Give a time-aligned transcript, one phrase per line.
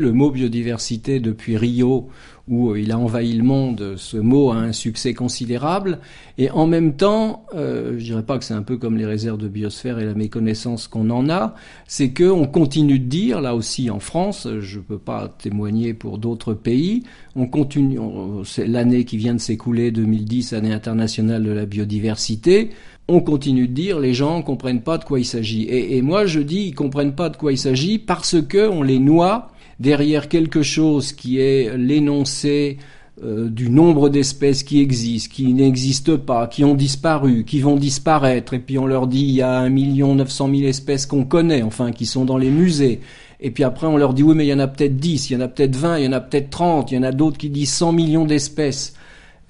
[0.00, 2.08] Le mot biodiversité depuis Rio,
[2.48, 5.98] où il a envahi le monde, ce mot a un succès considérable.
[6.38, 9.36] Et en même temps, euh, je dirais pas que c'est un peu comme les réserves
[9.36, 11.54] de biosphère et la méconnaissance qu'on en a,
[11.86, 16.16] c'est qu'on continue de dire, là aussi en France, je ne peux pas témoigner pour
[16.16, 17.02] d'autres pays,
[17.36, 17.98] on continue,
[18.46, 22.70] c'est l'année qui vient de s'écouler, 2010, année internationale de la biodiversité,
[23.06, 25.64] on continue de dire les gens comprennent pas de quoi il s'agit.
[25.64, 28.82] Et, et, moi je dis ils comprennent pas de quoi il s'agit parce que on
[28.82, 32.76] les noie derrière quelque chose qui est l'énoncé
[33.24, 38.54] euh, du nombre d'espèces qui existent, qui n'existent pas, qui ont disparu, qui vont disparaître,
[38.54, 41.24] et puis on leur dit il y a un million neuf cent mille espèces qu'on
[41.24, 43.00] connaît, enfin qui sont dans les musées,
[43.40, 45.34] et puis après on leur dit oui mais il y en a peut-être dix, il
[45.34, 47.12] y en a peut-être vingt, il y en a peut-être trente, il y en a
[47.12, 48.94] d'autres qui disent cent millions d'espèces.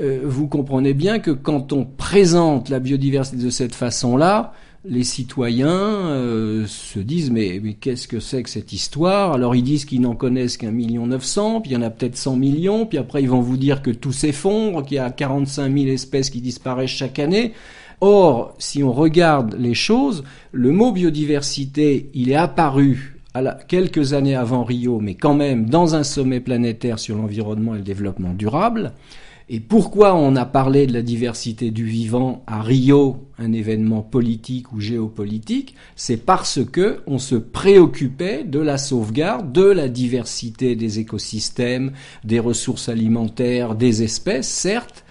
[0.00, 4.52] Euh, vous comprenez bien que quand on présente la biodiversité de cette façon-là,
[4.84, 9.32] les citoyens euh, se disent mais, qu'est-ce que c'est que cette histoire?
[9.32, 11.90] Alors ils disent qu'ils n'en connaissent qu'un million neuf cents, puis il y en a
[11.90, 15.10] peut-être cent millions, puis après ils vont vous dire que tout s'effondre, qu'il y a
[15.10, 17.52] quarante-cinq mille espèces qui disparaissent chaque année.
[18.00, 20.22] Or, si on regarde les choses,
[20.52, 23.16] le mot biodiversité, il est apparu
[23.66, 27.84] quelques années avant Rio, mais quand même dans un sommet planétaire sur l'environnement et le
[27.84, 28.92] développement durable.
[29.50, 34.72] Et pourquoi on a parlé de la diversité du vivant à Rio, un événement politique
[34.74, 35.74] ou géopolitique?
[35.96, 41.92] C'est parce que on se préoccupait de la sauvegarde de la diversité des écosystèmes,
[42.24, 45.06] des ressources alimentaires, des espèces, certes,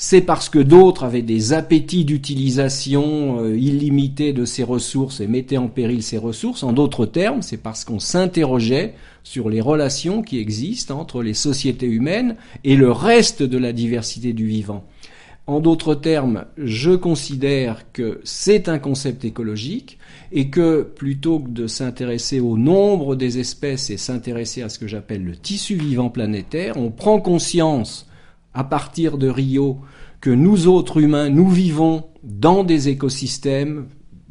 [0.00, 5.58] c'est parce que d'autres avaient des appétits d'utilisation euh, illimités de ces ressources et mettaient
[5.58, 6.62] en péril ces ressources.
[6.62, 11.88] En d'autres termes, c'est parce qu'on s'interrogeait sur les relations qui existent entre les sociétés
[11.88, 14.84] humaines et le reste de la diversité du vivant.
[15.48, 19.98] En d'autres termes, je considère que c'est un concept écologique
[20.30, 24.86] et que plutôt que de s'intéresser au nombre des espèces et s'intéresser à ce que
[24.86, 28.08] j'appelle le tissu vivant planétaire, on prend conscience
[28.54, 29.78] à partir de Rio
[30.20, 33.86] que nous autres humains, nous vivons dans des écosystèmes,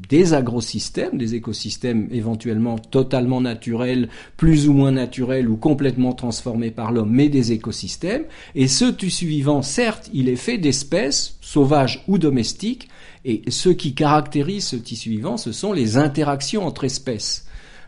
[0.10, 6.92] des agrosystèmes, des écosystèmes éventuellement totalement naturels, plus ou moins naturels ou complètement transformés par
[6.92, 8.26] l'homme, mais des écosystèmes.
[8.56, 12.90] Et ce tissu vivant, certes, il est fait d'espèces, sauvages ou domestiques,
[13.26, 17.48] et ce qui caractérise ce tissu vivant, ce sont les interactions entre espèces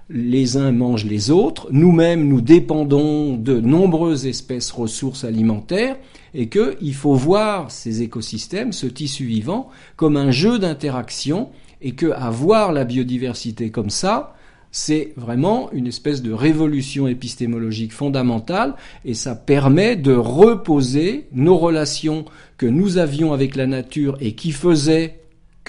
[0.10, 5.98] les uns mangent les autres, nous-mêmes nous dépendons de nombreuses espèces ressources alimentaires,
[6.34, 11.50] et qu'il faut voir ces écosystèmes, ce tissu vivant, comme un jeu d'interaction,
[11.82, 14.36] et que voir la biodiversité comme ça,
[14.72, 22.26] c'est vraiment une espèce de révolution épistémologique fondamentale et ça permet de reposer nos relations
[22.58, 25.19] que nous avions avec la nature et qui faisaient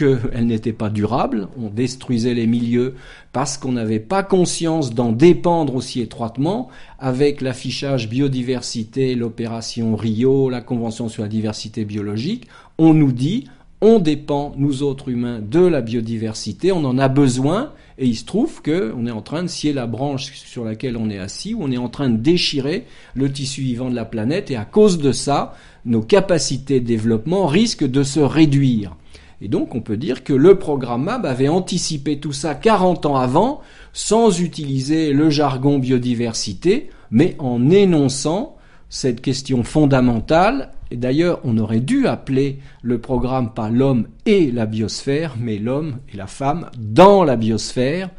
[0.00, 2.94] qu'elle n'était pas durable, on détruisait les milieux
[3.32, 6.68] parce qu'on n'avait pas conscience d'en dépendre aussi étroitement
[6.98, 13.44] avec l'affichage biodiversité, l'opération Rio, la Convention sur la diversité biologique, on nous dit
[13.82, 18.26] on dépend, nous autres humains, de la biodiversité, on en a besoin, et il se
[18.26, 21.72] trouve qu'on est en train de scier la branche sur laquelle on est assis, on
[21.72, 22.84] est en train de déchirer
[23.14, 25.54] le tissu vivant de la planète, et à cause de ça,
[25.86, 28.96] nos capacités de développement risquent de se réduire.
[29.42, 33.16] Et donc on peut dire que le programme MAB avait anticipé tout ça 40 ans
[33.16, 33.60] avant,
[33.92, 38.56] sans utiliser le jargon biodiversité, mais en énonçant
[38.88, 40.72] cette question fondamentale.
[40.90, 45.98] Et d'ailleurs, on aurait dû appeler le programme pas l'homme et la biosphère, mais l'homme
[46.12, 48.10] et la femme dans la biosphère,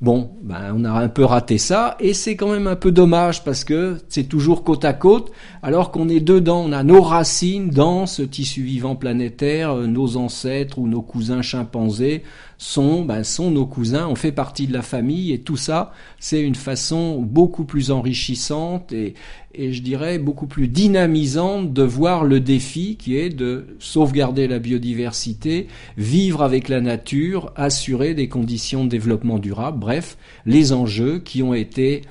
[0.00, 3.44] Bon, ben on a un peu raté ça, et c'est quand même un peu dommage
[3.44, 5.30] parce que c'est toujours côte à côte,
[5.62, 10.16] alors qu'on est dedans, on a nos racines dans ce tissu vivant planétaire, euh, nos
[10.16, 12.22] ancêtres ou nos cousins chimpanzés
[12.56, 16.40] sont, ben, sont nos cousins, on fait partie de la famille, et tout ça, c'est
[16.40, 19.14] une façon beaucoup plus enrichissante et,
[19.54, 24.58] et je dirais beaucoup plus dynamisante de voir le défi qui est de sauvegarder la
[24.58, 25.66] biodiversité,
[25.96, 30.16] vivre avec la nature, assurer des conditions de développement durable, bref,
[30.46, 32.02] les enjeux qui ont été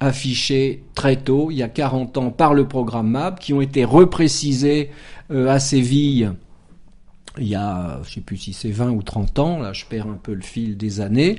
[0.00, 3.84] affichés très tôt, il y a 40 ans, par le programme MAP, qui ont été
[3.84, 4.90] reprécisés
[5.30, 6.32] euh, à Séville
[7.38, 10.06] il y a, je sais plus si c'est 20 ou 30 ans, là je perds
[10.06, 11.36] un peu le fil des années,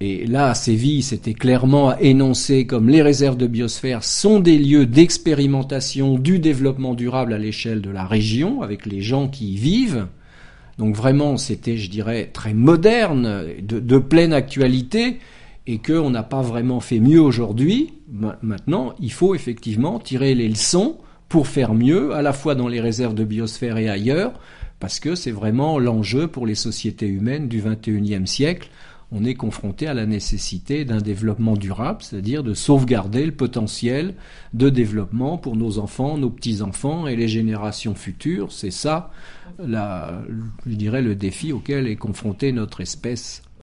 [0.00, 6.18] et là, Séville, c'était clairement énoncé comme les réserves de biosphère sont des lieux d'expérimentation
[6.18, 10.06] du développement durable à l'échelle de la région, avec les gens qui y vivent.
[10.78, 15.18] Donc vraiment, c'était, je dirais, très moderne, de, pleine actualité,
[15.66, 17.94] et qu'on n'a pas vraiment fait mieux aujourd'hui.
[18.42, 20.98] Maintenant, il faut effectivement tirer les leçons
[21.28, 24.32] pour faire mieux, à la fois dans les réserves de biosphère et ailleurs,
[24.80, 28.68] parce que c'est vraiment l'enjeu pour les sociétés humaines du XXIe siècle
[29.12, 34.14] on est confronté à la nécessité d'un développement durable, c'est-à-dire de sauvegarder le potentiel
[34.54, 38.50] de développement pour nos enfants, nos petits-enfants et les générations futures.
[38.50, 39.12] C'est ça,
[39.60, 39.76] je
[40.66, 43.43] dirais, le défi auquel est confrontée notre espèce